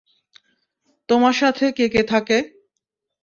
তোমার 1.09 1.35
সাথে 1.41 1.65
কে 1.71 1.85
কে 1.93 2.01
থাকে? 2.03 2.37